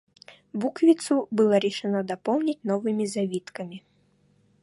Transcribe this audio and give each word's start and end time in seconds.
Буквицу 0.53 1.27
было 1.29 1.59
решено 1.59 2.01
дополнить 2.03 2.63
новыми 2.63 3.05
завитками. 3.05 3.83